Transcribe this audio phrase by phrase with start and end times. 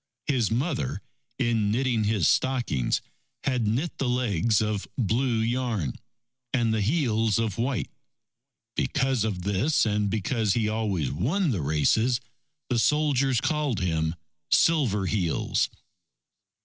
[0.25, 1.03] His mother,
[1.37, 3.01] in knitting his stockings,
[3.43, 5.93] had knit the legs of blue yarn
[6.51, 7.91] and the heels of white.
[8.75, 12.19] Because of this and because he always won the races,
[12.67, 14.15] the soldiers called him:
[14.49, 15.69] "Silver Heels."